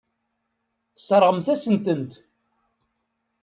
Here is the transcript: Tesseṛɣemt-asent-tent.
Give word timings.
Tesseṛɣemt-asent-tent. 0.93 2.11